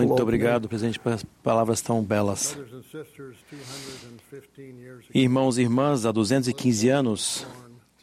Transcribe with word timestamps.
Muito 0.00 0.22
obrigado, 0.22 0.68
presidente, 0.68 0.98
pelas 0.98 1.24
palavras 1.42 1.80
tão 1.80 2.02
belas. 2.02 2.54
Brothers 2.54 2.72
and 2.74 2.82
sisters, 3.04 3.36
215 3.50 4.80
years 4.82 4.98
ago, 5.04 5.10
Irmãos 5.14 5.58
e 5.58 5.62
irmãs, 5.62 6.04
há 6.04 6.10
215 6.12 6.88
anos, 6.88 7.46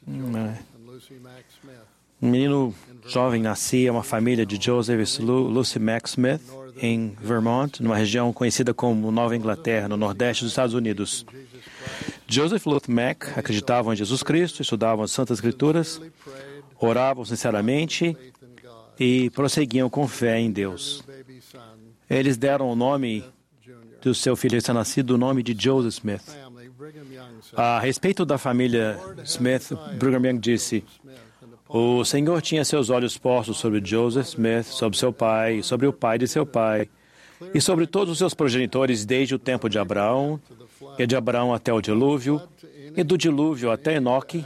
né, 0.08 0.60
um 2.21 2.29
menino 2.29 2.74
jovem 3.08 3.42
nascia 3.42 3.92
uma 3.92 4.04
família 4.04 4.46
de 4.46 4.62
Joseph 4.62 5.20
e 5.20 5.22
Lu- 5.22 5.48
Lucy 5.48 5.80
Mack 5.80 6.08
Smith 6.08 6.42
em 6.82 7.14
Vermont, 7.22 7.82
numa 7.84 7.96
região 7.98 8.32
conhecida 8.32 8.74
como 8.74 9.12
Nova 9.12 9.36
Inglaterra, 9.36 9.88
no 9.90 9.98
nordeste 9.98 10.44
dos 10.46 10.52
Estados 10.54 10.74
Unidos. 10.74 11.26
Joseph 12.28 12.66
Lucy 12.66 12.90
Mack 12.92 13.38
acreditavam 13.38 13.92
em 13.92 13.96
Jesus 13.98 14.24
Cristo, 14.24 14.62
estudavam 14.62 15.04
as 15.04 15.12
Santas 15.12 15.38
Escrituras, 15.40 16.00
oravam 16.80 17.26
sinceramente. 17.26 18.16
E 19.00 19.29
prosseguiam 19.29 19.89
com 19.89 20.08
fé 20.08 20.39
em 20.39 20.52
Deus. 20.52 21.03
Eles 22.09 22.38
deram 22.38 22.70
o 22.70 22.76
nome 22.76 23.23
do 24.02 24.13
seu 24.13 24.35
filho 24.35 24.55
recém-nascido 24.55 25.16
o 25.16 25.17
nome 25.17 25.41
de 25.41 25.55
Joseph 25.57 25.94
Smith. 25.94 26.38
A 27.55 27.80
respeito 27.80 28.26
da 28.26 28.38
família 28.38 28.99
Smith, 29.23 29.71
Brigham 29.98 30.26
Young 30.26 30.40
disse: 30.40 30.84
O 31.67 32.04
Senhor 32.04 32.41
tinha 32.41 32.66
seus 32.66 32.90
olhos 32.90 33.17
postos 33.17 33.57
sobre 33.57 33.81
Joseph 33.84 34.27
Smith, 34.27 34.66
sobre 34.66 34.98
seu 34.98 35.13
pai, 35.13 35.62
sobre 35.62 35.88
o 35.88 35.93
pai 35.93 36.18
de 36.18 36.27
seu 36.27 36.45
pai, 36.45 36.90
e 37.54 37.62
sobre 37.62 37.85
todos 37.88 38.13
os 38.13 38.18
seus 38.18 38.34
progenitores 38.34 39.05
desde 39.05 39.35
o 39.35 39.40
tempo 39.40 39.70
de 39.70 39.77
Abraão, 39.77 40.40
e 40.98 41.05
de 41.05 41.16
Abraão 41.16 41.54
até 41.54 41.71
o 41.71 41.81
dilúvio, 41.81 42.41
e 42.95 43.04
do 43.04 43.18
dilúvio 43.18 43.71
até 43.71 43.95
Enoque, 43.95 44.43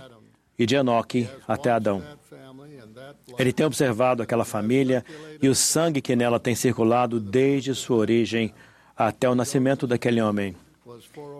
e 0.57 0.65
de 0.65 0.75
Enoque 0.75 1.27
até 1.47 1.71
Adão. 1.71 2.03
Ele 3.37 3.53
tem 3.53 3.65
observado 3.65 4.21
aquela 4.21 4.45
família 4.45 5.03
e 5.41 5.47
o 5.47 5.55
sangue 5.55 6.01
que 6.01 6.15
nela 6.15 6.39
tem 6.39 6.55
circulado 6.55 7.19
desde 7.19 7.73
sua 7.73 7.97
origem 7.97 8.53
até 8.95 9.29
o 9.29 9.35
nascimento 9.35 9.87
daquele 9.87 10.21
homem. 10.21 10.55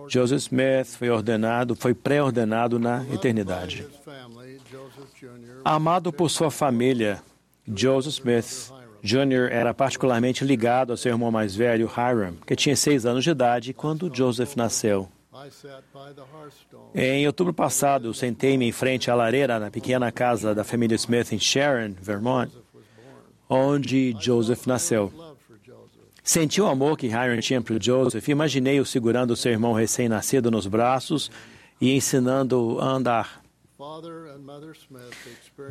Joseph 0.08 0.42
Smith 0.42 0.98
foi 0.98 1.10
ordenado, 1.10 1.76
foi 1.76 1.94
pré-ordenado 1.94 2.80
na 2.80 3.06
eternidade. 3.14 3.86
Amado 5.64 6.12
por 6.12 6.30
sua 6.30 6.50
família, 6.50 7.22
Joseph 7.68 8.14
Smith 8.14 8.72
Jr. 9.02 9.52
era 9.52 9.74
particularmente 9.74 10.46
ligado 10.46 10.92
ao 10.92 10.98
seu 10.98 11.12
irmão 11.12 11.30
mais 11.30 11.54
velho, 11.56 11.90
Hiram, 11.92 12.36
que 12.48 12.56
tinha 12.56 12.76
seis 12.76 13.06
anos 13.06 13.24
de 13.24 13.32
idade 13.32 13.74
quando 13.74 14.14
Joseph 14.14 14.56
nasceu. 14.56 15.10
Em 16.96 17.28
outubro 17.28 17.54
passado, 17.54 18.14
sentei-me 18.14 18.68
em 18.68 18.72
frente 18.72 19.10
à 19.10 19.16
lareira 19.16 19.60
na 19.60 19.70
pequena 19.70 20.12
casa 20.12 20.54
da 20.54 20.64
família 20.64 20.96
Smith 20.96 21.32
em 21.32 21.40
Sharon, 21.40 21.94
Vermont, 22.00 22.52
onde 23.50 24.16
Joseph 24.20 24.66
nasceu. 24.66 25.12
Senti 26.24 26.62
o 26.62 26.68
amor 26.68 26.98
que 26.98 27.08
Hiram 27.08 27.40
tinha 27.42 27.62
para 27.62 27.78
Joseph 27.80 28.28
e 28.28 28.32
imaginei-o 28.32 28.86
segurando 28.86 29.36
seu 29.36 29.52
irmão 29.52 29.74
recém-nascido 29.74 30.50
nos 30.50 30.66
braços 30.66 31.30
e 31.82 31.94
ensinando-o 31.94 32.80
a 32.80 32.86
andar. 32.86 33.44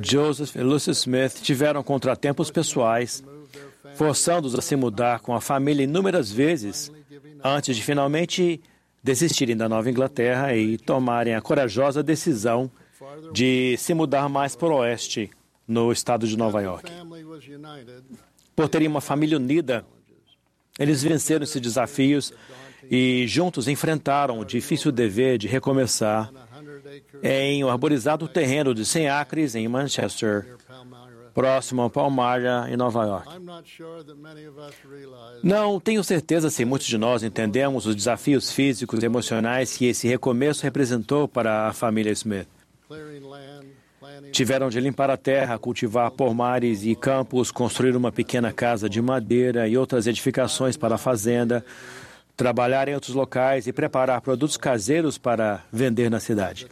Joseph 0.00 0.54
e 0.54 0.62
Lucy 0.62 0.90
Smith 0.90 1.40
tiveram 1.40 1.82
contratempos 1.82 2.50
pessoais, 2.50 3.24
forçando-os 3.94 4.54
a 4.54 4.60
se 4.60 4.76
mudar 4.76 5.20
com 5.20 5.34
a 5.34 5.40
família 5.40 5.84
inúmeras 5.84 6.30
vezes, 6.30 6.92
antes 7.42 7.74
de 7.74 7.82
finalmente 7.82 8.60
desistirem 9.02 9.56
da 9.56 9.68
Nova 9.68 9.90
Inglaterra 9.90 10.54
e 10.54 10.78
tomarem 10.78 11.34
a 11.34 11.40
corajosa 11.40 12.02
decisão 12.02 12.70
de 13.32 13.76
se 13.78 13.94
mudar 13.94 14.28
mais 14.28 14.54
para 14.54 14.68
o 14.68 14.76
oeste, 14.76 15.30
no 15.66 15.92
estado 15.92 16.26
de 16.26 16.36
Nova 16.36 16.60
York. 16.60 16.90
Por 18.54 18.68
terem 18.68 18.88
uma 18.88 19.00
família 19.00 19.36
unida, 19.36 19.84
eles 20.78 21.02
venceram 21.02 21.44
esses 21.44 21.60
desafios 21.60 22.32
e 22.90 23.26
juntos 23.26 23.68
enfrentaram 23.68 24.38
o 24.38 24.44
difícil 24.44 24.92
dever 24.92 25.38
de 25.38 25.46
recomeçar 25.46 26.30
em 27.22 27.64
um 27.64 27.68
arborizado 27.68 28.28
terreno 28.28 28.74
de 28.74 28.84
100 28.84 29.08
acres 29.08 29.54
em 29.54 29.66
Manchester. 29.68 30.56
Próximo 31.34 31.82
a 31.82 31.90
Palmyra, 31.90 32.66
em 32.70 32.76
Nova 32.76 33.04
York. 33.04 33.28
Não 35.42 35.80
tenho 35.80 36.04
certeza 36.04 36.50
se 36.50 36.64
muitos 36.64 36.86
de 36.86 36.98
nós 36.98 37.22
entendemos 37.22 37.86
os 37.86 37.94
desafios 37.94 38.52
físicos 38.52 39.02
e 39.02 39.06
emocionais 39.06 39.76
que 39.76 39.86
esse 39.86 40.06
recomeço 40.06 40.62
representou 40.62 41.26
para 41.26 41.68
a 41.68 41.72
família 41.72 42.12
Smith. 42.12 42.48
Tiveram 44.32 44.70
de 44.70 44.80
limpar 44.80 45.10
a 45.10 45.16
terra, 45.16 45.58
cultivar 45.58 46.10
pomares 46.10 46.84
e 46.84 46.94
campos, 46.94 47.50
construir 47.50 47.94
uma 47.96 48.10
pequena 48.10 48.52
casa 48.52 48.88
de 48.88 49.00
madeira 49.00 49.68
e 49.68 49.76
outras 49.76 50.06
edificações 50.06 50.76
para 50.76 50.94
a 50.94 50.98
fazenda, 50.98 51.64
trabalhar 52.42 52.88
em 52.88 52.94
outros 52.94 53.14
locais 53.14 53.68
e 53.68 53.72
preparar 53.72 54.20
produtos 54.20 54.56
caseiros 54.56 55.16
para 55.16 55.62
vender 55.72 56.10
na 56.10 56.18
cidade. 56.18 56.66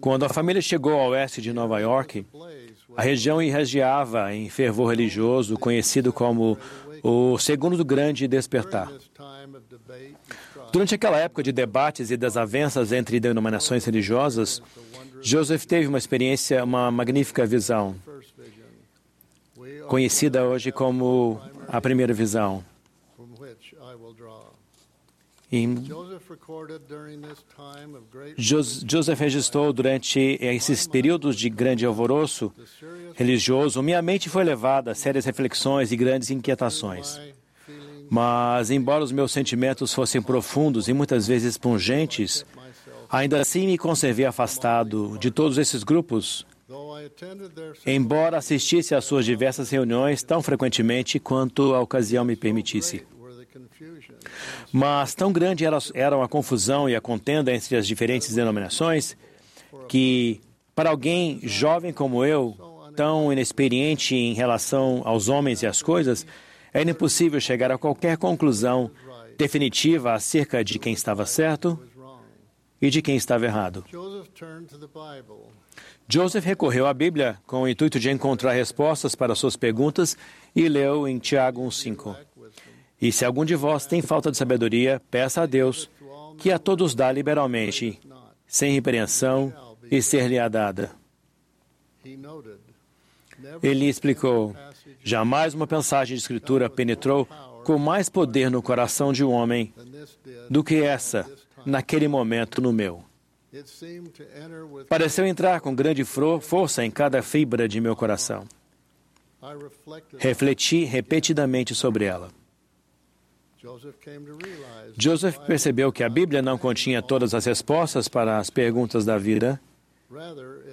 Quando 0.00 0.24
a 0.24 0.28
família 0.28 0.62
chegou 0.62 0.92
ao 0.92 1.10
oeste 1.10 1.42
de 1.42 1.52
Nova 1.52 1.80
York, 1.80 2.24
a 2.96 3.02
região 3.02 3.42
irradiava 3.42 4.32
em 4.32 4.48
fervor 4.48 4.90
religioso, 4.90 5.58
conhecido 5.58 6.12
como 6.12 6.56
o 7.02 7.36
Segundo 7.36 7.84
Grande 7.84 8.28
Despertar. 8.28 8.88
Durante 10.72 10.94
aquela 10.94 11.18
época 11.18 11.42
de 11.42 11.50
debates 11.50 12.12
e 12.12 12.16
desavenças 12.16 12.92
entre 12.92 13.18
denominações 13.18 13.84
religiosas, 13.84 14.62
Joseph 15.20 15.64
teve 15.64 15.88
uma 15.88 15.98
experiência, 15.98 16.62
uma 16.62 16.88
magnífica 16.88 17.44
visão, 17.44 17.96
conhecida 19.88 20.44
hoje 20.44 20.70
como 20.70 21.40
a 21.66 21.80
primeira 21.80 22.14
visão. 22.14 22.64
Jos- 28.36 28.84
Joseph 28.88 29.20
registrou 29.20 29.72
durante 29.72 30.38
esses 30.40 30.86
períodos 30.86 31.36
de 31.36 31.48
grande 31.48 31.86
alvoroço 31.86 32.52
religioso, 33.14 33.82
minha 33.82 34.02
mente 34.02 34.28
foi 34.28 34.42
levada 34.44 34.90
a 34.90 34.94
sérias 34.94 35.24
reflexões 35.24 35.92
e 35.92 35.96
grandes 35.96 36.30
inquietações. 36.30 37.20
Mas, 38.10 38.70
embora 38.70 39.02
os 39.04 39.12
meus 39.12 39.32
sentimentos 39.32 39.92
fossem 39.94 40.20
profundos 40.20 40.88
e 40.88 40.92
muitas 40.92 41.26
vezes 41.26 41.56
pungentes, 41.56 42.44
ainda 43.08 43.40
assim 43.40 43.66
me 43.66 43.78
conservei 43.78 44.26
afastado 44.26 45.16
de 45.18 45.30
todos 45.30 45.56
esses 45.58 45.82
grupos, 45.84 46.46
embora 47.86 48.38
assistisse 48.38 48.94
às 48.94 49.04
suas 49.04 49.24
diversas 49.24 49.70
reuniões 49.70 50.22
tão 50.22 50.42
frequentemente 50.42 51.18
quanto 51.20 51.74
a 51.74 51.80
ocasião 51.80 52.24
me 52.24 52.34
permitisse. 52.36 53.04
Mas 54.76 55.14
tão 55.14 55.32
grande 55.32 55.64
era, 55.64 55.78
eram 55.94 56.20
a 56.20 56.28
confusão 56.28 56.88
e 56.88 56.96
a 56.96 57.00
contenda 57.00 57.54
entre 57.54 57.76
as 57.76 57.86
diferentes 57.86 58.34
denominações 58.34 59.16
que, 59.88 60.40
para 60.74 60.90
alguém 60.90 61.38
jovem 61.44 61.92
como 61.92 62.24
eu, 62.24 62.56
tão 62.96 63.32
inexperiente 63.32 64.16
em 64.16 64.34
relação 64.34 65.00
aos 65.04 65.28
homens 65.28 65.62
e 65.62 65.66
às 65.68 65.80
coisas, 65.80 66.26
era 66.72 66.90
impossível 66.90 67.40
chegar 67.40 67.70
a 67.70 67.78
qualquer 67.78 68.16
conclusão 68.16 68.90
definitiva 69.38 70.12
acerca 70.12 70.64
de 70.64 70.76
quem 70.76 70.92
estava 70.92 71.24
certo 71.24 71.78
e 72.82 72.90
de 72.90 73.00
quem 73.00 73.14
estava 73.14 73.44
errado. 73.44 73.84
Joseph 76.08 76.44
recorreu 76.44 76.88
à 76.88 76.92
Bíblia 76.92 77.38
com 77.46 77.62
o 77.62 77.68
intuito 77.68 78.00
de 78.00 78.10
encontrar 78.10 78.50
respostas 78.54 79.14
para 79.14 79.36
suas 79.36 79.54
perguntas 79.54 80.16
e 80.54 80.68
leu 80.68 81.06
em 81.06 81.20
Tiago 81.20 81.62
1,5. 81.62 82.16
E 83.04 83.12
se 83.12 83.22
algum 83.22 83.44
de 83.44 83.54
vós 83.54 83.84
tem 83.84 84.00
falta 84.00 84.30
de 84.30 84.38
sabedoria, 84.38 84.98
peça 85.10 85.42
a 85.42 85.46
Deus, 85.46 85.90
que 86.38 86.50
a 86.50 86.58
todos 86.58 86.94
dá 86.94 87.12
liberalmente, 87.12 88.00
sem 88.46 88.72
repreensão, 88.72 89.52
e 89.90 90.00
ser-lhe-á 90.00 90.48
dada. 90.48 90.90
Ele 93.62 93.90
explicou: 93.90 94.56
jamais 95.02 95.52
uma 95.52 95.66
passagem 95.66 96.16
de 96.16 96.22
Escritura 96.22 96.70
penetrou 96.70 97.26
com 97.62 97.76
mais 97.76 98.08
poder 98.08 98.50
no 98.50 98.62
coração 98.62 99.12
de 99.12 99.22
um 99.22 99.32
homem 99.32 99.74
do 100.48 100.64
que 100.64 100.76
essa, 100.76 101.30
naquele 101.66 102.08
momento, 102.08 102.62
no 102.62 102.72
meu. 102.72 103.04
Pareceu 104.88 105.26
entrar 105.26 105.60
com 105.60 105.74
grande 105.74 106.04
força 106.04 106.82
em 106.82 106.90
cada 106.90 107.20
fibra 107.20 107.68
de 107.68 107.82
meu 107.82 107.94
coração. 107.94 108.46
Refleti 110.18 110.84
repetidamente 110.84 111.74
sobre 111.74 112.06
ela. 112.06 112.30
Joseph 114.96 115.38
percebeu 115.46 115.90
que 115.90 116.04
a 116.04 116.08
Bíblia 116.08 116.42
não 116.42 116.58
continha 116.58 117.02
todas 117.02 117.34
as 117.34 117.44
respostas 117.46 118.08
para 118.08 118.38
as 118.38 118.50
perguntas 118.50 119.04
da 119.04 119.16
vida, 119.16 119.60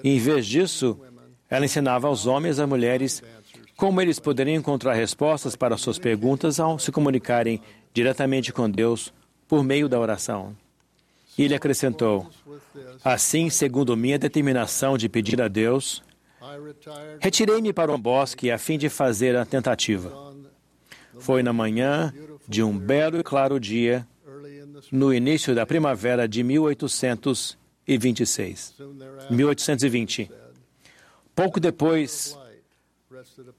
e, 0.03 0.09
em 0.09 0.19
vez 0.19 0.45
disso, 0.45 0.99
ela 1.49 1.65
ensinava 1.65 2.07
aos 2.07 2.25
homens 2.25 2.57
e 2.57 2.61
às 2.61 2.67
mulheres 2.67 3.23
como 3.75 3.99
eles 3.99 4.19
poderiam 4.19 4.57
encontrar 4.57 4.93
respostas 4.93 5.55
para 5.55 5.77
suas 5.77 5.97
perguntas 5.97 6.59
ao 6.59 6.77
se 6.77 6.91
comunicarem 6.91 7.61
diretamente 7.93 8.53
com 8.53 8.69
Deus 8.69 9.11
por 9.47 9.63
meio 9.63 9.89
da 9.89 9.99
oração. 9.99 10.55
E 11.37 11.43
ele 11.43 11.55
acrescentou: 11.55 12.29
Assim, 13.03 13.49
segundo 13.49 13.97
minha 13.97 14.19
determinação 14.19 14.97
de 14.97 15.09
pedir 15.09 15.41
a 15.41 15.47
Deus, 15.47 16.03
retirei-me 17.19 17.73
para 17.73 17.91
um 17.91 17.99
bosque 17.99 18.51
a 18.51 18.57
fim 18.57 18.77
de 18.77 18.87
fazer 18.87 19.35
a 19.35 19.45
tentativa. 19.45 20.31
Foi 21.19 21.41
na 21.41 21.51
manhã 21.51 22.13
de 22.47 22.63
um 22.63 22.77
belo 22.77 23.19
e 23.19 23.23
claro 23.23 23.59
dia, 23.59 24.07
no 24.91 25.13
início 25.13 25.53
da 25.53 25.65
primavera 25.65 26.27
de 26.27 26.43
1826. 26.43 28.73
Soon 28.77 28.97
thereafter, 28.97 29.35
1820. 29.35 30.31
Pouco 31.35 31.59
depois, 31.59 32.37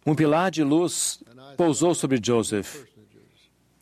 um 0.06 0.14
pilar 0.14 0.50
de 0.50 0.62
luz 0.62 1.22
pousou 1.56 1.94
sobre 1.94 2.20
Joseph. 2.22 2.84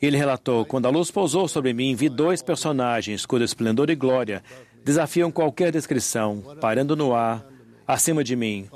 Ele 0.01 0.17
relatou: 0.17 0.65
Quando 0.65 0.87
a 0.87 0.91
luz 0.91 1.11
pousou 1.11 1.49
sobre 1.49 1.73
mim, 1.73 1.95
vi 1.95 2.09
dois 2.09 2.43
personagens 2.43 3.27
cujo 3.27 3.45
esplendor 3.45 3.91
e 3.91 3.95
glória 3.95 4.43
desafiam 4.83 5.31
qualquer 5.31 5.71
descrição, 5.71 6.57
parando 6.61 6.97
no 6.97 7.15
ar, 7.15 7.45
acima 7.87 8.25
de 8.25 8.35
mim. 8.35 8.69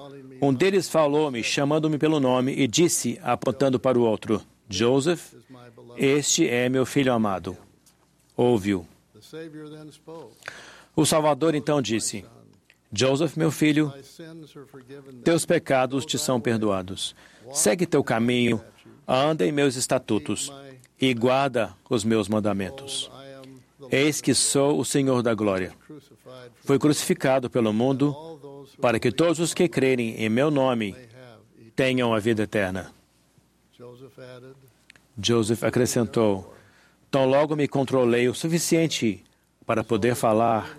Um 0.43 0.53
deles 0.53 0.89
falou-me, 0.89 1.43
chamando-me 1.43 1.97
pelo 1.97 2.21
nome, 2.21 2.53
e 2.53 2.67
disse, 2.67 3.19
apontando 3.23 3.81
para 3.81 3.99
o 3.99 4.03
outro: 4.03 4.43
Joseph, 4.69 5.35
este 5.97 6.49
é 6.49 6.69
meu 6.69 6.87
filho 6.87 7.13
amado. 7.13 7.57
Spoke. 9.93 10.35
O 10.97 11.05
Salvador 11.05 11.55
então 11.55 11.83
disse: 11.83 12.25
Joseph, 12.93 13.37
meu 13.37 13.51
filho, 13.51 13.93
teus 15.25 15.45
pecados 15.45 16.07
te 16.07 16.19
são 16.19 16.41
perdoados. 16.41 17.15
Segue 17.53 17.87
teu 17.87 18.03
caminho, 18.03 18.61
anda 19.07 19.47
em 19.47 19.53
meus 19.53 19.77
estatutos 19.77 20.53
e 21.01 21.13
guarda 21.13 21.75
os 21.91 22.05
meus 22.05 22.29
mandamentos. 22.29 23.11
Eis 23.91 24.21
que 24.21 24.35
sou 24.35 24.79
o 24.79 24.85
Senhor 24.85 25.23
da 25.23 25.35
glória. 25.35 25.73
Fui 26.65 26.79
crucificado 26.79 27.51
pelo 27.51 27.73
mundo 27.73 28.15
para 28.81 28.99
que 28.99 29.13
todos 29.13 29.41
os 29.41 29.53
que 29.53 29.69
crerem 29.69 30.15
em 30.17 30.29
meu 30.29 30.51
nome 30.51 30.97
tenham 31.77 32.15
a 32.15 32.19
vida 32.19 32.45
eterna. 32.45 32.93
Joseph 35.19 35.65
acrescentou: 35.65 36.55
Tão 37.11 37.27
logo 37.27 37.57
me 37.57 37.67
controlei 37.67 38.29
o 38.29 38.35
suficiente 38.35 39.25
para 39.67 39.83
poder 39.83 40.15
falar, 40.15 40.77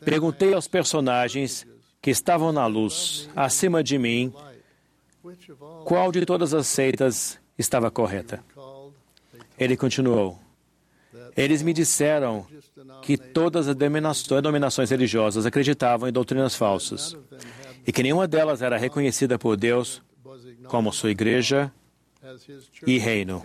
perguntei 0.00 0.52
aos 0.54 0.66
personagens 0.66 1.66
que 2.00 2.10
estavam 2.10 2.52
na 2.52 2.66
luz, 2.66 3.28
acima 3.36 3.84
de 3.84 3.98
mim, 3.98 4.32
qual 5.84 6.10
de 6.10 6.24
todas 6.24 6.54
as 6.54 6.66
seitas 6.66 7.38
estava 7.58 7.90
correta. 7.90 8.42
Ele 9.58 9.76
continuou: 9.76 10.38
Eles 11.36 11.62
me 11.62 11.72
disseram 11.72 12.46
que 13.02 13.16
todas 13.16 13.68
as 13.68 13.76
denominações 13.76 14.90
religiosas 14.90 15.46
acreditavam 15.46 16.08
em 16.08 16.12
doutrinas 16.12 16.56
falsas 16.56 17.16
e 17.86 17.92
que 17.92 18.02
nenhuma 18.02 18.26
delas 18.26 18.62
era 18.62 18.76
reconhecida 18.76 19.38
por 19.38 19.56
Deus 19.56 20.02
como 20.68 20.92
sua 20.92 21.10
igreja 21.10 21.72
e 22.86 22.98
reino. 22.98 23.42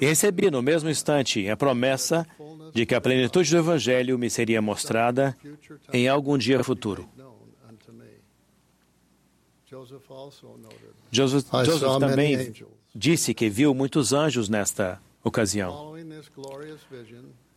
E 0.00 0.06
recebi 0.06 0.50
no 0.50 0.62
mesmo 0.62 0.88
instante 0.88 1.48
a 1.48 1.56
promessa 1.56 2.26
de 2.72 2.86
que 2.86 2.94
a 2.94 3.00
plenitude 3.00 3.50
do 3.50 3.58
Evangelho 3.58 4.18
me 4.18 4.30
seria 4.30 4.62
mostrada 4.62 5.36
em 5.92 6.08
algum 6.08 6.38
dia 6.38 6.62
futuro. 6.62 7.08
Joseph 11.10 11.46
Joseph, 11.64 11.98
também 11.98 12.52
disse 12.94 13.34
que 13.34 13.48
viu 13.48 13.74
muitos 13.74 14.12
anjos 14.12 14.48
nesta 14.48 15.00
ocasião. 15.22 15.94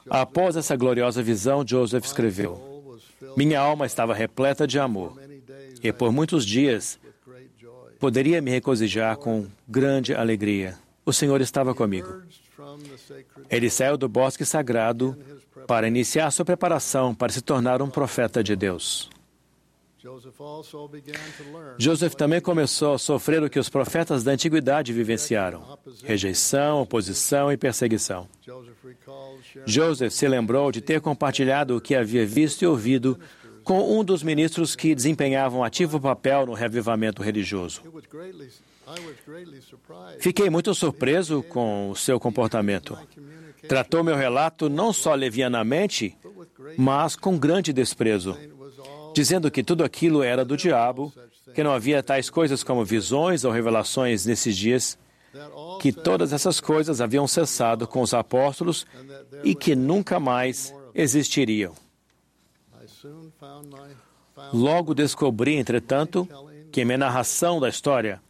Após 0.10 0.56
essa 0.56 0.76
gloriosa 0.76 1.22
visão, 1.22 1.64
Joseph 1.68 2.06
escreveu: 2.06 2.84
Minha 3.36 3.60
alma 3.60 3.86
estava 3.86 4.14
repleta 4.14 4.66
de 4.66 4.80
amor, 4.80 5.20
e 5.84 5.92
por 5.92 6.12
muitos 6.12 6.46
dias 6.46 7.00
poderia 8.00 8.42
me 8.42 8.52
regozijar 8.52 9.18
com 9.18 9.48
grande 9.68 10.14
alegria. 10.14 10.78
O 11.06 11.14
Senhor 11.14 11.40
estava 11.42 11.74
comigo. 11.74 12.22
Ele 13.50 13.70
saiu 13.70 13.98
do 13.98 14.10
bosque 14.10 14.46
sagrado 14.46 15.18
para 15.66 15.88
iniciar 15.88 16.32
sua 16.32 16.46
preparação 16.46 17.14
para 17.14 17.32
se 17.32 17.42
tornar 17.42 17.82
um 17.82 17.90
profeta 17.90 18.44
de 18.44 18.56
Deus. 18.56 19.10
Joseph 21.78 22.16
também 22.16 22.40
começou 22.40 22.94
a 22.94 22.98
sofrer 22.98 23.44
o 23.44 23.50
que 23.50 23.60
os 23.60 23.68
profetas 23.68 24.24
da 24.24 24.32
antiguidade 24.32 24.94
vivenciaram: 24.94 25.78
rejeição, 26.04 26.82
oposição 26.82 27.52
e 27.52 27.58
perseguição. 27.58 28.28
Joseph 29.66 30.14
se 30.14 30.28
lembrou 30.28 30.72
de 30.72 30.82
ter 30.82 31.02
compartilhado 31.02 31.76
o 31.76 31.82
que 31.82 31.96
havia 31.96 32.26
visto 32.26 32.62
e 32.62 32.68
ouvido 32.68 33.20
com 33.68 34.00
um 34.00 34.02
dos 34.02 34.24
ministros 34.24 34.78
que 34.78 34.96
desempenhavam 34.96 35.62
ativo 35.62 36.00
papel 36.00 36.46
no 36.46 36.54
revivamento 36.54 37.22
religioso. 37.22 37.82
Fiquei 40.20 40.50
muito 40.50 40.74
surpreso 40.74 41.44
com 41.44 41.90
o 41.90 41.96
seu 41.96 42.18
comportamento. 42.18 42.98
Tratou 43.68 44.06
meu 44.06 44.16
relato 44.16 44.70
não 44.70 44.94
só 44.94 45.14
levianamente, 45.14 46.16
mas 46.78 47.18
com 47.18 47.38
grande 47.38 47.74
desprezo, 47.74 48.38
dizendo 49.14 49.52
que 49.52 49.62
tudo 49.62 49.84
aquilo 49.84 50.24
era 50.24 50.46
do 50.46 50.56
diabo, 50.56 51.12
que 51.54 51.62
não 51.62 51.74
havia 51.74 52.02
tais 52.02 52.30
coisas 52.30 52.64
como 52.64 52.86
visões 52.86 53.44
ou 53.44 53.52
revelações 53.52 54.26
nesses 54.26 54.56
dias, 54.56 54.98
que 55.82 55.92
todas 55.92 56.32
essas 56.32 56.62
coisas 56.62 57.02
haviam 57.02 57.28
cessado 57.28 57.86
com 57.86 58.02
os 58.02 58.14
apóstolos 58.14 58.88
e 59.44 59.54
que 59.54 59.76
nunca 59.76 60.22
mais 60.22 60.74
existiriam. 60.96 61.74
Logo 64.54 64.94
descobri, 64.94 65.56
entretanto, 65.56 66.28
que 66.72 66.86
minha 66.86 66.98
narração 66.98 67.60
da 67.60 67.70
história 67.70 68.22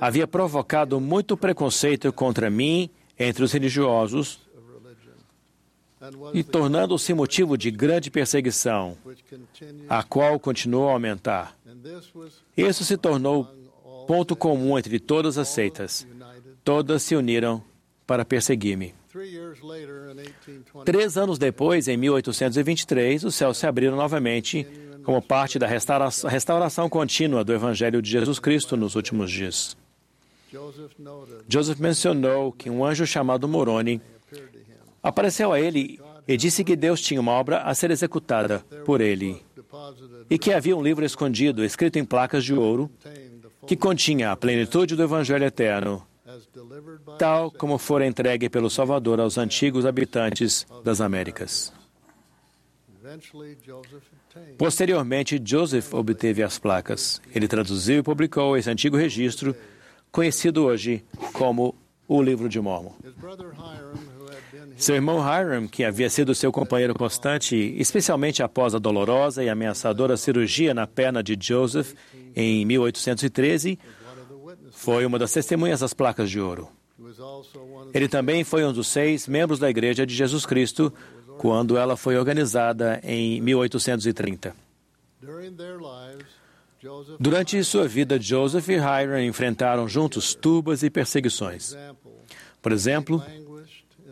havia 0.00 0.26
provocado 0.26 1.00
muito 1.00 1.36
preconceito 1.36 2.12
contra 2.12 2.50
mim 2.50 2.90
entre 3.18 3.44
os 3.44 3.52
religiosos 3.52 4.40
e 6.34 6.42
tornando-se 6.42 7.14
motivo 7.14 7.56
de 7.56 7.70
grande 7.70 8.10
perseguição, 8.10 8.96
a 9.88 10.02
qual 10.02 10.38
continuou 10.38 10.90
a 10.90 10.92
aumentar. 10.92 11.56
Isso 12.56 12.84
se 12.84 12.96
tornou 12.96 13.48
ponto 14.06 14.36
comum 14.36 14.78
entre 14.78 14.98
todas 14.98 15.38
as 15.38 15.48
seitas. 15.48 16.06
Todas 16.62 17.02
se 17.02 17.16
uniram 17.16 17.62
para 18.06 18.24
perseguir-me. 18.24 18.94
Three 19.14 19.30
years 19.30 19.62
later 19.62 20.10
in 20.10 20.16
1820 20.16 20.84
Três 20.84 21.16
anos 21.16 21.38
depois, 21.38 21.86
em 21.86 21.96
1823, 21.96 23.22
os 23.22 23.36
céus 23.36 23.56
se 23.56 23.64
abriram 23.64 23.96
novamente 23.96 24.66
como 25.04 25.22
parte 25.22 25.56
da 25.56 25.68
restauração, 25.68 26.28
restauração 26.28 26.88
contínua 26.88 27.44
do 27.44 27.52
Evangelho 27.52 28.02
de 28.02 28.10
Jesus 28.10 28.40
Cristo 28.40 28.76
nos 28.76 28.96
últimos 28.96 29.30
dias. 29.30 29.76
Joseph 31.48 31.78
mencionou 31.78 32.50
que 32.50 32.68
um 32.68 32.84
anjo 32.84 33.06
chamado 33.06 33.46
Moroni 33.46 34.00
apareceu 35.00 35.52
a 35.52 35.60
ele 35.60 36.00
e 36.26 36.36
disse 36.36 36.64
que 36.64 36.74
Deus 36.74 37.00
tinha 37.00 37.20
uma 37.20 37.32
obra 37.32 37.58
a 37.58 37.72
ser 37.72 37.92
executada 37.92 38.64
por 38.84 39.00
ele 39.00 39.40
e 40.28 40.38
que 40.38 40.52
havia 40.52 40.76
um 40.76 40.82
livro 40.82 41.04
escondido, 41.04 41.64
escrito 41.64 41.98
em 42.00 42.04
placas 42.04 42.44
de 42.44 42.54
ouro, 42.54 42.90
que 43.66 43.76
continha 43.76 44.32
a 44.32 44.36
plenitude 44.36 44.96
do 44.96 45.02
Evangelho 45.02 45.44
eterno, 45.44 46.04
tal 47.18 47.50
como 47.50 47.78
fora 47.78 48.06
entregue 48.06 48.48
pelo 48.48 48.70
Salvador 48.70 49.20
aos 49.20 49.38
antigos 49.38 49.86
habitantes 49.86 50.66
das 50.82 51.00
Américas. 51.00 51.72
Posteriormente, 54.58 55.40
Joseph 55.44 55.92
obteve 55.92 56.42
as 56.42 56.58
placas. 56.58 57.20
Ele 57.34 57.46
traduziu 57.46 57.98
e 57.98 58.02
publicou 58.02 58.56
esse 58.56 58.70
antigo 58.70 58.96
registro, 58.96 59.54
conhecido 60.10 60.64
hoje 60.64 61.04
como 61.32 61.74
o 62.08 62.22
Livro 62.22 62.48
de 62.48 62.60
Mormon. 62.60 62.92
Seu 64.76 64.96
irmão 64.96 65.18
Hiram, 65.18 65.68
que 65.68 65.84
havia 65.84 66.10
sido 66.10 66.34
seu 66.34 66.50
companheiro 66.50 66.94
constante, 66.94 67.56
especialmente 67.78 68.42
após 68.42 68.74
a 68.74 68.78
dolorosa 68.78 69.44
e 69.44 69.48
ameaçadora 69.48 70.16
cirurgia 70.16 70.74
na 70.74 70.86
perna 70.86 71.22
de 71.22 71.36
Joseph 71.40 71.94
em 72.34 72.64
1813, 72.64 73.78
one 73.78 74.20
of 74.20 74.28
the 74.28 74.34
witnesses 74.34 74.80
foi 74.80 75.06
uma 75.06 75.18
das 75.18 75.32
testemunhas 75.32 75.80
das 75.80 75.94
placas 75.94 76.28
de 76.28 76.40
ouro. 76.40 76.68
Ele 77.92 78.08
também 78.08 78.44
foi 78.44 78.64
um 78.64 78.72
dos 78.72 78.86
seis 78.88 79.26
membros 79.28 79.58
da 79.58 79.68
Igreja 79.70 80.06
de 80.06 80.14
Jesus 80.14 80.44
Cristo 80.46 80.92
quando 81.38 81.76
ela 81.76 81.96
foi 81.96 82.16
organizada 82.16 83.00
em 83.02 83.40
1830. 83.40 84.54
during 85.20 85.52
their 85.56 85.78
lives 85.78 86.26
Joseph 86.82 87.16
Durante 87.18 87.64
sua 87.64 87.88
vida, 87.88 88.20
Joseph 88.20 88.68
e 88.68 88.74
Hiram 88.74 89.18
enfrentaram 89.22 89.88
juntos 89.88 90.34
tubas 90.34 90.82
e 90.82 90.90
perseguições. 90.90 91.74
Por 92.60 92.72
exemplo, 92.72 93.22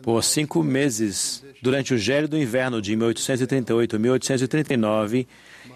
por 0.01 0.23
cinco 0.23 0.63
meses, 0.63 1.43
durante 1.61 1.93
o 1.93 1.97
gélido 1.99 2.35
inverno 2.37 2.81
de 2.81 2.95
1838 2.95 3.95
e 3.95 3.99
1839, 3.99 5.27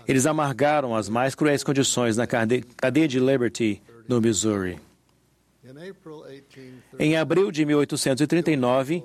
eles 0.07 0.25
amargaram 0.25 0.95
as 0.95 1.07
mais 1.07 1.35
cruéis 1.35 1.63
condições 1.63 2.17
na 2.17 2.25
cade- 2.25 2.63
cadeia 2.75 3.07
de 3.07 3.19
Liberty, 3.19 3.79
no 4.07 4.19
Missouri. 4.19 4.79
In 5.67 5.89
April 5.89 6.23
1830 6.23 7.03
Em 7.03 7.17
abril 7.17 7.51
de 7.51 7.65
1839, 7.65 9.03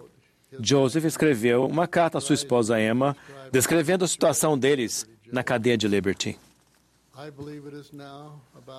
Joseph 0.60 1.04
escreveu 1.04 1.66
uma 1.66 1.88
carta 1.88 2.18
à 2.18 2.20
sua 2.20 2.34
esposa 2.34 2.80
Emma, 2.80 3.16
descrevendo 3.50 4.04
a 4.04 4.08
situação 4.08 4.56
deles 4.56 5.06
na 5.30 5.42
cadeia 5.42 5.76
de 5.76 5.88
Liberty. 5.88 6.38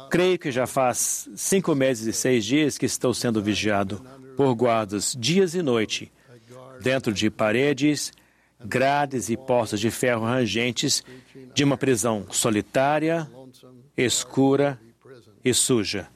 Creio 0.09 0.39
que 0.39 0.51
já 0.51 0.65
faz 0.65 1.29
cinco 1.35 1.75
meses 1.75 2.07
e 2.07 2.13
seis 2.13 2.45
dias 2.45 2.77
que 2.77 2.85
estou 2.85 3.13
sendo 3.13 3.41
vigiado 3.41 4.01
por 4.35 4.53
guardas 4.55 5.15
dias 5.17 5.53
e 5.53 5.61
noite, 5.61 6.11
dentro 6.81 7.13
de 7.13 7.29
paredes, 7.29 8.11
grades 8.63 9.29
e 9.29 9.37
postas 9.37 9.79
de 9.79 9.91
ferro 9.91 10.23
rangentes 10.25 11.03
de 11.53 11.63
uma 11.63 11.77
prisão 11.77 12.25
solitária, 12.31 13.29
escura 13.95 14.79
e 15.43 15.53
suja. 15.53 16.07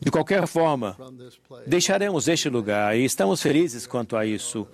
De 0.00 0.10
qualquer 0.10 0.46
forma, 0.46 0.96
deixaremos 1.66 2.28
este 2.28 2.48
lugar 2.48 2.96
e 2.96 3.04
estamos 3.04 3.42
felizes 3.42 3.86
quanto 3.86 4.16
a 4.16 4.24
isso, 4.24 4.66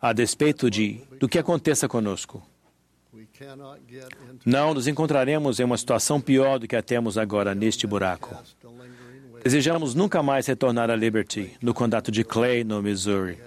a 0.00 0.12
despeito 0.12 0.70
de 0.70 1.00
do 1.18 1.28
que 1.28 1.38
aconteça 1.38 1.88
conosco. 1.88 2.42
Não 4.44 4.74
nos 4.74 4.86
encontraremos 4.86 5.58
em 5.58 5.64
uma 5.64 5.76
situação 5.76 6.20
pior 6.20 6.58
do 6.58 6.68
que 6.68 6.76
a 6.76 6.82
temos 6.82 7.18
agora 7.18 7.54
neste 7.54 7.86
buraco. 7.86 8.36
Desejamos 9.42 9.94
nunca 9.94 10.22
mais 10.22 10.46
retornar 10.46 10.90
a 10.90 10.96
Liberty, 10.96 11.56
no 11.62 11.72
condado 11.72 12.10
de 12.10 12.24
Clay, 12.24 12.64
no 12.64 12.82
Missouri. 12.82 13.38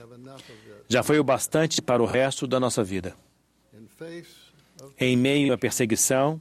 Já 0.87 1.03
foi 1.03 1.19
o 1.19 1.23
bastante 1.23 1.81
para 1.81 2.01
o 2.01 2.05
resto 2.05 2.47
da 2.47 2.59
nossa 2.59 2.83
vida. 2.83 3.13
Em 4.97 5.15
meio 5.15 5.53
à 5.53 5.57
perseguição, 5.57 6.39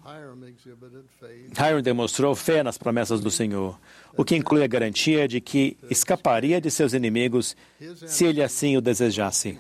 Hiram 1.52 1.82
demonstrou 1.82 2.34
fé 2.34 2.62
nas 2.62 2.76
promessas 2.78 3.20
do 3.20 3.30
Senhor, 3.30 3.78
o 4.16 4.24
que 4.24 4.36
inclui 4.36 4.62
a 4.62 4.66
garantia 4.66 5.28
de 5.28 5.40
que 5.40 5.76
escaparia 5.90 6.60
de 6.60 6.70
seus 6.70 6.92
inimigos 6.92 7.56
se 8.06 8.24
ele 8.24 8.42
assim 8.42 8.76
o 8.76 8.80
desejasse. 8.80 9.58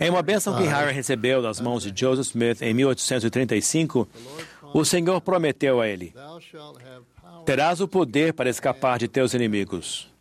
Em 0.00 0.10
uma 0.10 0.22
bênção 0.22 0.56
que 0.56 0.64
Hiram 0.64 0.92
recebeu 0.92 1.40
das 1.40 1.60
mãos 1.60 1.84
de 1.84 1.92
Joseph 1.98 2.26
Smith 2.26 2.60
em 2.60 2.74
1835, 2.74 4.08
o 4.74 4.84
Senhor 4.84 5.20
prometeu 5.20 5.80
a 5.80 5.88
ele: 5.88 6.12
Terás 7.46 7.80
o 7.80 7.86
poder 7.86 8.32
para 8.32 8.50
escapar 8.50 8.98
de 8.98 9.06
teus 9.06 9.32
inimigos. 9.32 10.13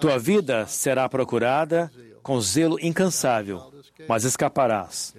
Tua 0.00 0.18
vida 0.18 0.66
será 0.66 1.08
procurada 1.08 1.90
com 2.22 2.40
zelo 2.40 2.78
incansável, 2.80 3.72
mas 4.06 4.24
escaparás. 4.24 5.14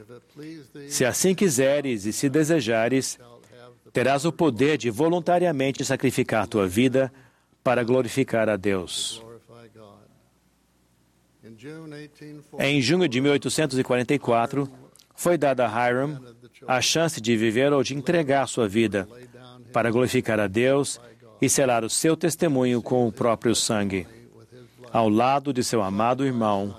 Se 0.88 1.04
assim 1.04 1.36
quiseres 1.36 2.06
e 2.06 2.14
se 2.14 2.30
desejares, 2.30 3.20
terás 3.92 4.24
o 4.24 4.32
poder 4.32 4.78
de 4.78 4.90
voluntariamente 4.90 5.84
sacrificar 5.84 6.48
tua 6.48 6.68
vida 6.68 7.12
para 7.64 7.84
glorificar 7.84 8.48
a 8.48 8.56
Deus. 8.56 9.22
Em 12.58 12.82
junho 12.82 13.10
de 13.10 13.20
1844, 13.20 14.70
foi 15.14 15.38
dada 15.38 15.68
a 15.68 15.90
Hiram 15.90 16.22
a 16.66 16.82
chance 16.82 17.20
de 17.20 17.36
viver 17.36 17.74
ou 17.74 17.84
de 17.84 17.96
entregar 17.96 18.48
sua 18.48 18.68
vida 18.68 19.08
para 19.74 19.92
glorificar 19.92 20.40
a 20.40 20.48
Deus 20.48 21.02
e 21.42 21.50
selar 21.50 21.84
o 21.84 21.90
seu 21.90 22.18
testemunho 22.18 22.82
com 22.82 23.08
o 23.08 23.12
próprio 23.12 23.56
sangue, 23.56 24.08
ao 24.92 25.10
lado 25.10 25.54
de 25.54 25.64
seu 25.64 25.82
amado 25.82 26.26
irmão 26.26 26.76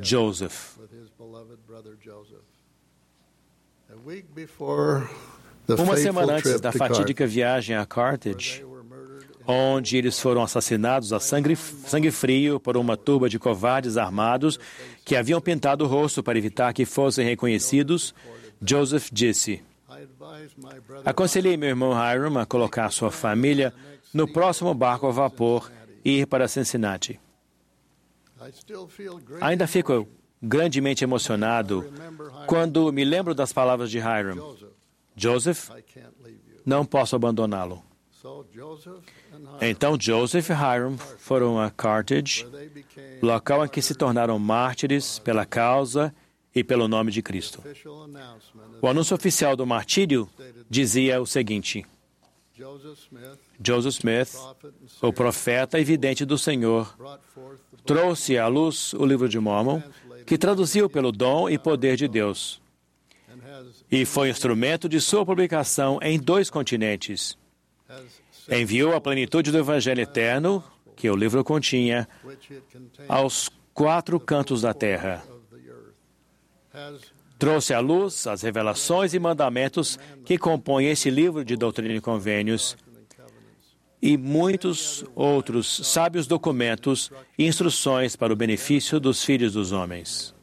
Joseph. 0.00 0.74
Uma 5.78 5.96
semana 5.96 6.34
antes 6.34 6.60
da 6.60 6.70
fatídica 6.70 7.26
viagem 7.26 7.74
a 7.74 7.86
Carthage, 7.86 8.64
onde 9.46 9.96
eles 9.96 10.18
foram 10.20 10.42
assassinados 10.42 11.12
a 11.12 11.20
sangue, 11.20 11.56
sangue 11.56 12.10
frio 12.10 12.60
por 12.60 12.76
uma 12.76 12.96
turba 12.96 13.28
de 13.28 13.38
covardes 13.38 13.96
armados 13.96 14.58
que 15.04 15.16
haviam 15.16 15.40
pintado 15.40 15.84
o 15.84 15.88
rosto 15.88 16.22
para 16.22 16.38
evitar 16.38 16.72
que 16.72 16.84
fossem 16.84 17.26
reconhecidos, 17.26 18.14
Joseph 18.62 19.08
disse: 19.10 19.62
Aconselhei 21.04 21.56
meu 21.56 21.70
irmão 21.70 21.92
Hiram 21.92 22.38
a 22.38 22.46
colocar 22.46 22.90
sua 22.90 23.10
família 23.10 23.72
no 24.14 24.32
próximo 24.32 24.72
barco 24.72 25.08
a 25.08 25.10
vapor 25.10 25.70
e 26.04 26.20
ir 26.20 26.26
para 26.26 26.46
Cincinnati. 26.46 27.20
Ainda 29.40 29.66
fico 29.66 30.08
grandemente 30.40 31.02
emocionado 31.02 31.92
quando 32.46 32.92
me 32.92 33.04
lembro 33.04 33.34
das 33.34 33.52
palavras 33.52 33.90
de 33.90 33.98
Hiram. 33.98 34.56
Joseph, 35.16 35.70
não 36.64 36.84
posso 36.86 37.16
abandoná-lo. 37.16 37.82
Então 39.60 39.98
Joseph 40.00 40.48
e 40.48 40.52
Hiram 40.52 40.96
foram 41.18 41.60
a 41.60 41.70
Carthage, 41.70 42.46
local 43.22 43.64
em 43.64 43.68
que 43.68 43.82
se 43.82 43.94
tornaram 43.94 44.38
mártires 44.38 45.18
pela 45.18 45.44
causa 45.44 46.14
e 46.54 46.62
pelo 46.62 46.88
nome 46.88 47.10
de 47.10 47.20
Cristo. 47.20 47.62
O 48.80 48.88
anúncio 48.88 49.14
oficial 49.14 49.56
do 49.56 49.66
martírio 49.66 50.28
dizia 50.70 51.20
o 51.20 51.26
seguinte: 51.26 51.84
Joseph 53.60 53.94
Smith, 53.94 54.36
o 55.02 55.12
profeta 55.12 55.80
e 55.80 55.84
vidente 55.84 56.24
do 56.24 56.38
Senhor, 56.38 56.96
trouxe 57.84 58.38
à 58.38 58.46
luz 58.46 58.92
o 58.94 59.04
livro 59.04 59.28
de 59.28 59.40
Mormon, 59.40 59.82
que 60.24 60.38
traduziu 60.38 60.88
pelo 60.88 61.10
dom 61.10 61.50
e 61.50 61.58
poder 61.58 61.96
de 61.96 62.06
Deus, 62.06 62.62
e 63.90 64.04
foi 64.04 64.30
instrumento 64.30 64.88
de 64.88 65.00
sua 65.00 65.26
publicação 65.26 65.98
em 66.00 66.18
dois 66.18 66.48
continentes. 66.48 67.36
enviou 68.48 68.94
a 68.94 69.00
plenitude 69.00 69.50
do 69.50 69.58
Evangelho 69.58 70.02
eterno, 70.02 70.62
que 70.94 71.10
o 71.10 71.16
livro 71.16 71.42
continha, 71.42 72.08
aos 73.08 73.50
quatro 73.72 74.20
cantos 74.20 74.62
da 74.62 74.72
terra. 74.72 75.24
Trouxe 77.38 77.74
à 77.74 77.80
luz 77.80 78.26
as 78.26 78.42
revelações 78.42 79.12
e 79.12 79.18
mandamentos 79.18 79.98
que 80.24 80.38
compõem 80.38 80.88
esse 80.88 81.10
livro 81.10 81.44
de 81.44 81.56
doutrina 81.56 81.94
e 81.94 82.00
convênios 82.00 82.76
e 84.00 84.18
muitos 84.18 85.02
outros 85.14 85.80
sábios 85.82 86.26
documentos 86.26 87.10
e 87.38 87.46
instruções 87.46 88.14
para 88.14 88.32
o 88.32 88.36
benefício 88.36 89.00
dos 89.00 89.24
filhos 89.24 89.54
dos 89.54 89.72
homens. 89.72 90.34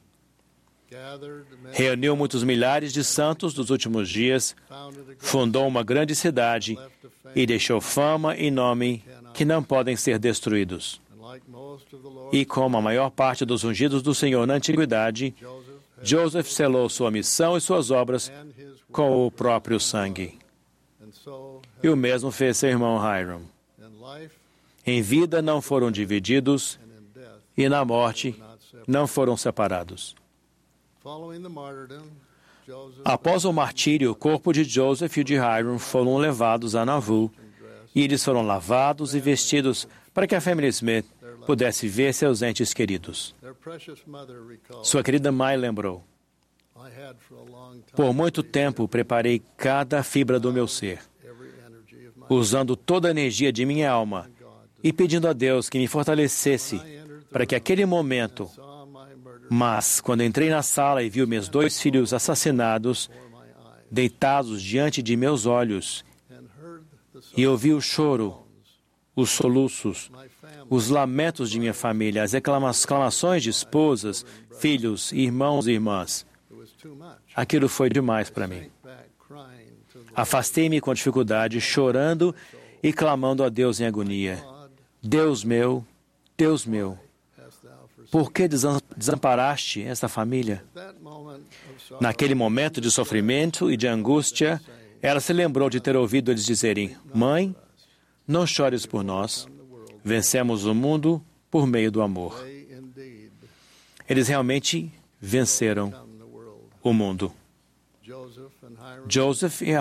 Reuniu 1.72 2.16
muitos 2.16 2.44
milhares 2.44 2.92
de 2.92 3.04
santos 3.04 3.54
dos 3.54 3.70
últimos 3.70 4.10
dias, 4.10 4.56
fundou 5.20 5.68
uma 5.68 5.84
grande 5.84 6.16
cidade 6.16 6.76
e 7.36 7.46
deixou 7.46 7.80
fama 7.80 8.36
e 8.36 8.50
nome 8.50 9.04
que 9.34 9.46
não 9.46 9.64
podem 9.64 9.96
ser 9.96 10.18
destruídos. 10.18 11.00
E 12.32 12.44
como 12.46 12.78
a 12.78 12.82
maior 12.82 13.10
parte 13.10 13.46
dos 13.46 13.64
ungidos 13.64 14.02
do 14.02 14.16
Senhor 14.16 14.48
na 14.48 14.56
antiguidade, 14.56 15.36
Joseph 16.04 16.48
selou 16.48 16.90
sua 16.90 17.12
missão 17.12 17.58
e 17.58 17.62
suas 17.62 17.92
obras 17.92 18.32
com 18.92 19.26
o 19.26 19.32
próprio 19.32 19.80
sangue. 19.80 20.40
E 21.82 21.90
o 21.90 21.96
mesmo 21.96 22.32
fez 22.32 22.58
seu 22.58 22.70
irmão 22.70 22.98
Hiram. 22.98 23.42
Em 24.86 25.02
vida 25.02 25.42
não 25.42 25.62
foram 25.62 25.92
divididos 25.92 26.80
e 27.56 27.68
na 27.70 27.86
morte 27.86 28.36
não 28.88 29.08
foram 29.08 29.38
separados. 29.38 30.16
Após 33.04 33.46
o 33.46 33.52
martírio, 33.52 34.12
o 34.12 34.16
corpo 34.16 34.54
de 34.54 34.64
Joseph 34.64 35.18
e 35.18 35.24
de 35.24 35.34
Hiram 35.36 35.78
foram 35.80 36.18
levados 36.18 36.76
a 36.76 36.86
Nauvoo 36.86 37.32
e 37.94 38.04
eles 38.04 38.24
foram 38.24 38.42
lavados 38.42 39.14
e 39.14 39.20
vestidos 39.20 39.88
para 40.14 40.28
que 40.28 40.36
a 40.36 40.42
família 40.42 40.70
Smith 40.70 41.06
pudesse 41.46 41.88
ver 41.88 42.14
seus 42.14 42.42
entes 42.42 42.74
queridos. 42.74 43.36
Sua 44.84 45.04
querida 45.04 45.32
mãe 45.32 45.56
lembrou: 45.58 46.04
Por 47.94 48.14
muito 48.14 48.44
tempo 48.44 48.88
preparei 48.88 49.42
cada 49.58 50.04
fibra 50.04 50.40
do 50.40 50.52
meu 50.52 50.68
ser, 50.68 51.00
usando 52.30 52.76
toda 52.76 53.08
a 53.08 53.12
energia 53.12 53.52
de 53.52 53.66
minha 53.66 53.90
alma 53.90 54.30
e 54.84 54.92
pedindo 54.92 55.28
a 55.28 55.34
Deus 55.34 55.70
que 55.70 55.78
me 55.78 55.88
fortalecesse 55.88 56.82
para 57.32 57.46
que 57.46 57.56
aquele 57.56 57.86
momento 57.86 58.50
mas, 59.54 60.00
quando 60.00 60.24
entrei 60.24 60.50
na 60.50 60.64
sala 60.64 61.04
e 61.04 61.10
vi 61.10 61.26
meus 61.26 61.50
dois 61.50 61.82
filhos 61.82 62.14
assassinados, 62.14 63.10
deitados 63.92 64.64
diante 64.64 65.04
de 65.04 65.18
meus 65.18 65.46
olhos, 65.46 66.06
e 67.36 67.46
ouvi 67.46 67.74
o 67.74 67.82
choro, 67.82 68.41
os 69.16 69.30
soluços, 69.30 70.10
os 70.70 70.90
lamentos 70.90 71.50
de 71.50 71.60
minha 71.60 71.74
família, 71.74 72.24
as 72.24 72.34
exclamações 72.34 73.44
de 73.44 73.50
esposas, 73.50 74.26
filhos, 74.60 75.12
irmãos 75.12 75.68
e 75.68 75.72
irmãs, 75.72 76.26
aquilo 77.36 77.68
foi 77.68 77.90
demais 77.90 78.30
para 78.30 78.48
mim. 78.48 78.70
Afastei-me 80.14 80.82
com 80.82 80.94
dificuldade, 80.94 81.60
chorando 81.62 82.34
e 82.82 82.92
clamando 82.92 83.44
a 83.44 83.50
Deus 83.50 83.80
em 83.80 83.86
agonia: 83.86 84.44
Deus 85.02 85.44
meu, 85.44 85.86
Deus 86.38 86.66
meu, 86.66 86.98
por 88.10 88.32
que 88.32 88.48
desamparaste 88.48 89.82
esta 89.82 90.10
família? 90.10 90.64
Naquele 92.00 92.36
momento 92.36 92.82
de 92.82 92.92
sofrimento 92.92 93.72
e 93.72 93.78
de 93.78 93.88
angústia, 93.88 94.62
ela 95.02 95.20
se 95.20 95.32
lembrou 95.32 95.70
de 95.70 95.80
ter 95.80 95.96
ouvido 95.96 96.32
eles 96.32 96.46
dizerem: 96.46 96.96
Mãe, 97.14 97.56
não 98.32 98.48
chores 98.48 98.86
por 98.86 99.04
nós. 99.04 99.48
vencemos 100.04 100.66
o 100.66 100.74
mundo 100.74 101.24
por 101.50 101.68
meio 101.68 101.92
do 101.92 102.02
amor. 102.02 102.44
Eles 104.10 104.28
realmente 104.28 104.92
venceram 105.20 105.94
o 106.82 106.92
mundo. 106.92 107.32
Joseph 109.08 109.62
e 109.62 109.74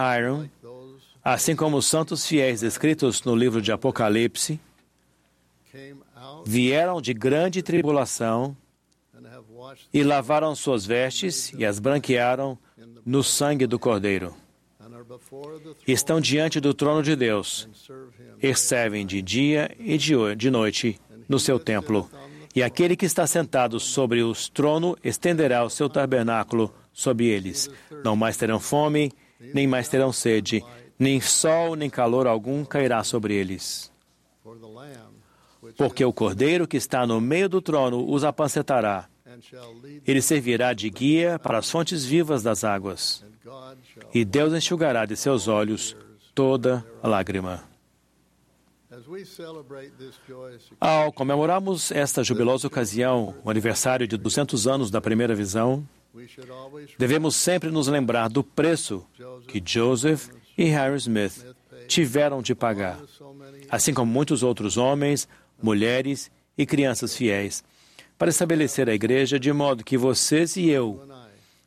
those 0.61 1.01
assim 1.23 1.55
como 1.55 1.77
os 1.77 1.87
santos 1.87 2.27
fiéis 2.27 2.61
descritos 2.61 3.23
no 3.25 3.35
livro 3.35 3.61
de 3.61 3.73
Apocalipse, 3.73 4.61
vieram 6.45 7.01
de 7.01 7.15
grande 7.15 7.63
tribulação 7.63 8.57
e 9.93 10.03
lavaram 10.03 10.55
suas 10.55 10.85
vestes 10.87 11.53
e 11.57 11.65
as 11.65 11.79
branquearam 11.79 12.59
no 13.05 13.23
sangue 13.23 13.67
do 13.67 13.79
Cordeiro. 13.79 14.35
Estão 15.87 16.21
diante 16.21 16.61
do 16.61 16.73
trono 16.75 17.03
de 17.03 17.15
Deus. 17.17 17.69
E 18.43 18.55
servem 18.55 19.07
de 19.07 19.21
dia 19.21 19.71
e 19.79 19.99
de 20.35 20.51
noite 20.51 21.01
no 21.29 21.39
seu 21.39 21.59
templo. 21.59 22.11
E 22.55 22.63
aquele 22.63 22.97
que 22.97 23.07
está 23.07 23.27
sentado 23.27 23.79
sobre 23.79 24.23
o 24.23 24.33
trono 24.53 24.97
estenderá 25.05 25.65
o 25.65 25.71
seu 25.71 25.89
tabernáculo 25.89 26.75
sobre 26.93 27.27
eles. 27.27 27.71
Não 28.05 28.17
mais 28.17 28.37
terão 28.37 28.59
fome, 28.59 29.13
nem 29.55 29.67
mais 29.67 29.89
terão 29.89 30.13
sede, 30.13 30.65
nem 30.99 31.21
sol 31.21 31.77
nem 31.77 31.89
calor 31.89 32.27
algum 32.27 32.65
cairá 32.65 33.05
sobre 33.05 33.35
eles. 33.35 33.93
Porque 35.77 36.05
o 36.05 36.13
cordeiro 36.13 36.67
que 36.67 36.77
está 36.77 37.07
no 37.07 37.21
meio 37.21 37.49
do 37.49 37.61
trono 37.61 38.11
os 38.11 38.23
lead 38.23 40.03
Ele 40.07 40.21
servirá 40.21 40.73
de 40.73 40.91
guia 40.91 41.39
para 41.39 41.59
as 41.59 41.71
fontes 41.71 42.05
vivas 42.05 42.43
das 42.43 42.65
águas. 42.65 43.25
E 44.13 44.25
Deus 44.25 44.53
enxugará 44.53 45.07
de 45.07 45.17
seus 45.17 45.47
olhos 45.47 45.97
toda 46.35 46.85
lágrima. 47.03 47.70
Ao 50.81 51.13
comemorarmos 51.13 51.91
esta 51.91 52.23
jubilosa 52.23 52.67
ocasião, 52.67 53.35
o 53.43 53.51
aniversário 53.51 54.07
de 54.07 54.17
200 54.17 54.69
anos 54.69 54.91
da 54.91 55.01
primeira 55.01 55.35
visão, 55.35 55.87
devemos 56.99 57.35
sempre 57.35 57.71
nos 57.71 57.89
lembrar 57.89 58.29
do 58.29 58.45
preço 58.45 59.05
que 59.49 59.63
Joseph 59.65 60.29
e 60.57 60.65
Harry 60.65 60.97
Smith 60.97 61.45
tiveram 61.89 62.41
de 62.41 62.55
pagar, 62.55 63.01
assim 63.69 63.93
como 63.93 64.13
muitos 64.13 64.43
outros 64.43 64.77
homens, 64.77 65.29
mulheres 65.61 66.31
e 66.57 66.65
crianças 66.65 67.17
fiéis, 67.17 67.65
para 68.17 68.31
estabelecer 68.31 68.89
a 68.89 68.95
igreja 68.95 69.41
de 69.41 69.53
modo 69.53 69.83
que 69.83 69.97
vocês 69.97 70.57
e 70.57 70.69
eu 70.69 71.03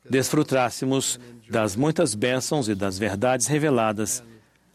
desfrutássemos 0.09 1.19
das 1.49 1.75
muitas 1.75 2.15
bênçãos 2.15 2.69
e 2.69 2.75
das 2.75 2.97
verdades 2.97 3.47
reveladas 3.47 4.23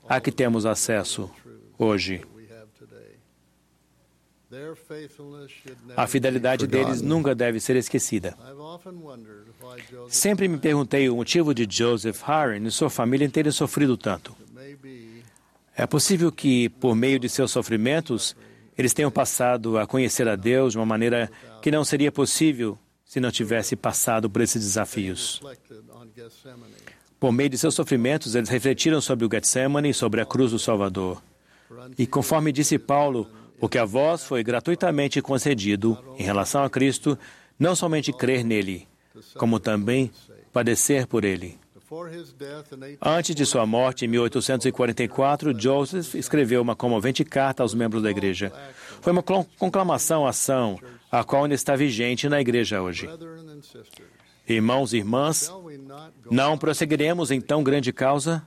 a 0.09 0.21
que 0.21 0.33
temos 0.33 0.67
acesso 0.67 1.31
hoje. 1.79 2.23
A 5.97 6.07
fidelidade 6.07 6.67
deles 6.67 7.03
nunca 7.03 7.35
deve 7.35 7.61
ser 7.61 7.77
esquecida. 7.77 8.37
Sempre 10.09 10.49
me 10.49 10.59
perguntei 10.59 11.09
o 11.09 11.17
motivo 11.17 11.53
de 11.53 11.67
Joseph 11.69 12.23
Harren 12.23 12.67
e 12.67 12.71
sua 12.71 12.89
família 12.89 13.29
terem 13.29 13.53
sofrido 13.53 13.97
tanto. 13.97 14.35
É 15.77 15.87
possível 15.87 16.33
que, 16.33 16.69
por 16.71 16.97
meio 16.97 17.19
de 17.19 17.29
seus 17.29 17.51
sofrimentos, 17.51 18.35
eles 18.77 18.95
tenham 18.95 19.11
passado 19.11 19.79
a 19.79 19.87
conhecer 19.87 20.27
a 20.27 20.35
Deus 20.35 20.73
de 20.73 20.79
uma 20.79 20.87
maneira 20.87 21.31
que 21.61 21.71
não 21.71 21.85
seria 21.85 22.11
possível 22.11 22.79
se 23.05 23.21
não 23.21 23.31
tivesse 23.31 23.77
passado 23.77 24.31
por 24.31 24.41
esses 24.41 24.63
desafios. 24.63 25.43
Por 27.21 27.33
meio 27.33 27.51
de 27.51 27.59
seus 27.59 27.75
sofrimentos, 27.75 28.35
eles 28.35 28.49
refletiram 28.49 29.01
sobre 29.01 29.27
o 29.27 29.31
Getsemane 29.31 29.91
e 29.91 29.95
sobre 29.95 30.21
a 30.21 30.27
cruz 30.27 30.53
do 30.53 30.59
Salvador. 30.59 31.23
E 31.99 32.07
conforme 32.07 32.53
disse 32.53 32.79
Paulo, 32.79 33.29
o 33.61 33.69
que 33.69 33.79
a 33.79 33.85
vós 33.85 34.25
foi 34.25 34.43
gratuitamente 34.43 35.21
concedido 35.21 35.99
em 36.19 36.23
relação 36.23 36.63
a 36.63 36.71
Cristo, 36.71 37.19
não 37.59 37.75
somente 37.75 38.13
crer 38.13 38.45
nele, 38.45 38.87
como 39.37 39.59
também 39.59 40.11
padecer 40.53 41.07
por 41.07 41.25
ele. 41.25 41.59
Before 41.75 42.15
his 42.15 42.35
death 42.35 42.71
in 42.73 42.81
18 42.81 42.99
Antes 43.01 43.35
de 43.35 43.47
sua 43.47 43.65
morte, 43.65 44.05
em 44.05 44.09
1844, 44.09 45.59
Joseph 45.59 46.15
escreveu 46.15 46.61
uma 46.61 46.77
comovente 46.77 47.25
carta 47.25 47.63
aos 47.63 47.73
membros 47.73 48.03
da 48.03 48.11
igreja. 48.11 48.53
Foi 49.01 49.11
uma 49.11 49.23
conclamação 49.23 50.27
ação, 50.27 50.79
a 51.11 51.25
qual 51.25 51.45
ainda 51.45 51.55
está 51.55 51.75
vigente 51.75 52.29
na 52.29 52.43
igreja 52.43 52.83
hoje. 52.83 53.09
Irmãos 54.47 54.93
e 54.93 54.99
irmãs, 54.99 55.51
não 56.31 56.59
prosseguiremos 56.59 57.31
em 57.31 57.41
tão 57.41 57.63
grande 57.63 57.91
causa? 57.91 58.43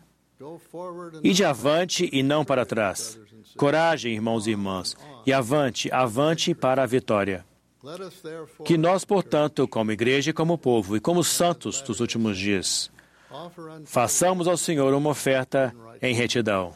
Ide 1.23 1.43
avante 1.43 2.09
e 2.13 2.21
não 2.21 2.45
para 2.45 2.65
trás. 2.65 3.19
Coragem, 3.57 4.13
irmãos 4.13 4.47
e 4.47 4.51
irmãs, 4.51 4.95
e 5.25 5.33
avante, 5.33 5.91
avante 5.91 6.53
para 6.53 6.83
a 6.83 6.85
vitória. 6.85 7.45
Que 8.63 8.77
nós, 8.77 9.03
portanto, 9.03 9.67
como 9.67 9.91
igreja 9.91 10.29
e 10.29 10.33
como 10.33 10.57
povo 10.57 10.95
e 10.95 10.99
como 10.99 11.23
santos 11.23 11.81
dos 11.81 11.99
últimos 11.99 12.37
dias, 12.37 12.91
façamos 13.85 14.47
ao 14.47 14.57
Senhor 14.57 14.93
uma 14.93 15.09
oferta 15.09 15.73
em 16.01 16.13
retidão. 16.13 16.73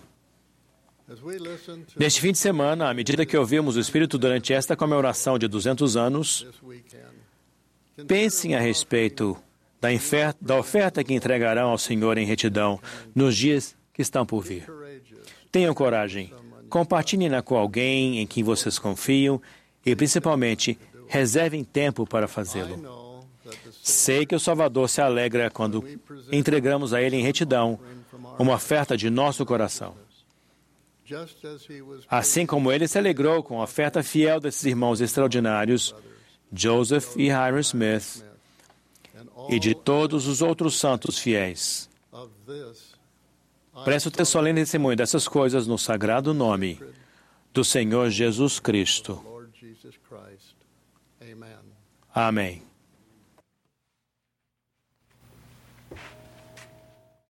Neste 1.96 2.20
fim 2.20 2.32
de 2.32 2.40
semana, 2.40 2.90
à 2.90 2.94
medida 2.94 3.26
que 3.26 3.38
ouvimos 3.38 3.76
o 3.76 3.80
Espírito 3.80 4.18
durante 4.18 4.52
esta 4.54 4.76
comemoração 4.76 5.38
de 5.38 5.48
200 5.48 5.96
anos, 5.96 6.48
pensem 8.08 8.56
a 8.56 8.60
respeito 8.60 9.38
da, 9.80 9.90
da 10.42 10.58
oferta 10.58 11.04
que 11.04 11.14
entregarão 11.14 11.70
ao 11.70 11.78
Senhor 11.78 12.18
em 12.18 12.26
retidão 12.26 12.80
nos 13.14 13.38
dias 13.38 13.76
que 13.94 14.02
estão 14.02 14.26
por 14.26 14.42
vir. 14.42 14.66
Tenham 15.52 15.74
coragem, 15.76 16.34
compartilhem-na 16.70 17.42
com 17.42 17.56
alguém 17.56 18.20
em 18.20 18.28
quem 18.28 18.44
vocês 18.44 18.80
confiam 18.80 19.42
e, 19.86 19.96
principalmente, 19.96 20.78
reservem 21.08 21.64
tempo 21.64 22.06
para 22.06 22.28
fazê-lo. 22.28 23.24
Sei 23.84 24.26
que 24.26 24.36
o 24.36 24.40
Salvador 24.40 24.90
se 24.90 25.02
alegra 25.02 25.50
quando 25.50 25.84
entregamos 26.32 26.94
a 26.94 27.02
Ele 27.02 27.18
em 27.18 27.24
retidão 27.24 27.80
uma 28.40 28.56
oferta 28.56 28.98
de 28.98 29.10
nosso 29.10 29.46
coração. 29.46 29.96
Assim 32.10 32.46
como 32.46 32.72
ele 32.72 32.88
se 32.88 32.98
alegrou 32.98 33.44
com 33.44 33.60
a 33.60 33.64
oferta 33.64 34.02
fiel 34.02 34.40
desses 34.40 34.66
irmãos 34.66 35.02
extraordinários, 35.02 35.94
Joseph 36.52 37.16
e 37.16 37.28
Hiram 37.28 37.60
Smith, 37.60 38.24
e 39.50 39.60
de 39.60 39.76
todos 39.76 40.26
os 40.26 40.42
outros 40.42 40.80
santos 40.80 41.20
fiéis. 41.20 41.88
Presto 43.84 44.10
ter 44.10 44.26
solene 44.26 44.62
testemunho 44.62 44.96
dessas 44.96 45.28
coisas 45.28 45.68
no 45.68 45.78
sagrado 45.78 46.34
nome 46.34 46.80
do 47.54 47.64
Senhor 47.64 48.10
Jesus 48.10 48.60
Cristo. 48.60 49.24
Amém. 52.14 52.65